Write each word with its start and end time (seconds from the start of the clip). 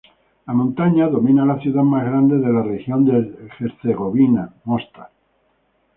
La 0.47 0.53
montaña 0.55 1.07
domina 1.07 1.45
la 1.45 1.59
ciudad 1.59 1.83
más 1.83 2.03
grande 2.03 2.37
de 2.39 2.51
la 2.51 2.63
región 2.63 3.05
de 3.05 3.49
Herzegovina, 3.59 4.51
Mostar. 4.65 5.11